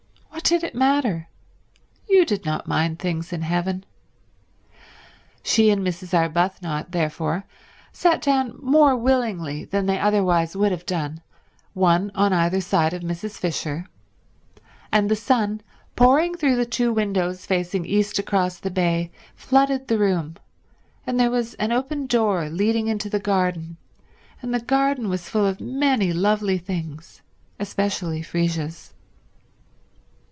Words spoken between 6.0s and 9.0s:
Arbuthnot, therefore, sat down more